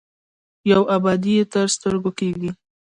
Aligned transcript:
یوه 0.71 0.85
ابادي 0.95 1.31
یې 1.37 1.45
تر 1.53 1.65
سترګو 1.75 2.11
کېږي. 2.19 2.49